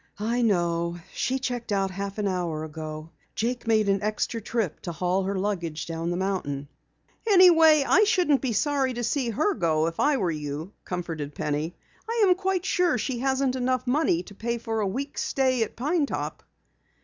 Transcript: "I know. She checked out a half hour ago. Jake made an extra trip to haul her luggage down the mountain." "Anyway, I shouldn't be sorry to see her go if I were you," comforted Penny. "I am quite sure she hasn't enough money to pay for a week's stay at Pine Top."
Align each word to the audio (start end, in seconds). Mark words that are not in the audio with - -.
"I 0.17 0.41
know. 0.41 0.97
She 1.13 1.37
checked 1.37 1.71
out 1.71 1.91
a 1.91 1.93
half 1.93 2.17
hour 2.17 2.63
ago. 2.63 3.11
Jake 3.35 3.67
made 3.67 3.87
an 3.87 4.01
extra 4.01 4.41
trip 4.41 4.79
to 4.81 4.91
haul 4.91 5.25
her 5.25 5.37
luggage 5.37 5.85
down 5.85 6.09
the 6.09 6.17
mountain." 6.17 6.69
"Anyway, 7.27 7.85
I 7.87 8.05
shouldn't 8.05 8.41
be 8.41 8.51
sorry 8.51 8.95
to 8.95 9.03
see 9.03 9.29
her 9.29 9.53
go 9.53 9.85
if 9.85 9.99
I 9.99 10.17
were 10.17 10.31
you," 10.31 10.73
comforted 10.85 11.35
Penny. 11.35 11.75
"I 12.09 12.23
am 12.27 12.33
quite 12.33 12.65
sure 12.65 12.97
she 12.97 13.19
hasn't 13.19 13.55
enough 13.55 13.85
money 13.85 14.23
to 14.23 14.33
pay 14.33 14.57
for 14.57 14.79
a 14.79 14.87
week's 14.87 15.21
stay 15.23 15.61
at 15.61 15.75
Pine 15.75 16.07
Top." 16.07 16.41